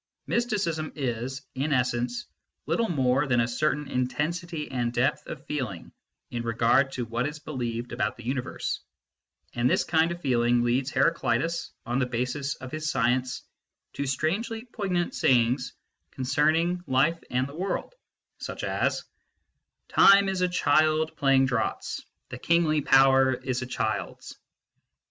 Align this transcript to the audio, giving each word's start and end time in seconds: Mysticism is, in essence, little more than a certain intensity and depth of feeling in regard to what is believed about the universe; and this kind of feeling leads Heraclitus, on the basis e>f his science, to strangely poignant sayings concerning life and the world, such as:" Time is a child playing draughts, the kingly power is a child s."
Mysticism 0.25 0.93
is, 0.95 1.43
in 1.53 1.71
essence, 1.71 2.25
little 2.65 2.89
more 2.89 3.27
than 3.27 3.39
a 3.39 3.47
certain 3.47 3.87
intensity 3.87 4.67
and 4.71 4.91
depth 4.91 5.27
of 5.27 5.45
feeling 5.45 5.91
in 6.31 6.41
regard 6.41 6.91
to 6.93 7.05
what 7.05 7.27
is 7.27 7.37
believed 7.37 7.91
about 7.91 8.17
the 8.17 8.25
universe; 8.25 8.79
and 9.53 9.69
this 9.69 9.83
kind 9.83 10.11
of 10.11 10.19
feeling 10.19 10.63
leads 10.63 10.89
Heraclitus, 10.89 11.69
on 11.85 11.99
the 11.99 12.07
basis 12.07 12.55
e>f 12.59 12.71
his 12.71 12.89
science, 12.89 13.43
to 13.93 14.07
strangely 14.07 14.65
poignant 14.65 15.13
sayings 15.13 15.73
concerning 16.09 16.83
life 16.87 17.23
and 17.29 17.45
the 17.47 17.53
world, 17.53 17.93
such 18.39 18.63
as:" 18.63 19.03
Time 19.99 20.27
is 20.29 20.41
a 20.41 20.49
child 20.49 21.15
playing 21.15 21.45
draughts, 21.45 22.03
the 22.29 22.39
kingly 22.39 22.81
power 22.81 23.35
is 23.35 23.61
a 23.61 23.67
child 23.67 24.17
s." 24.17 24.33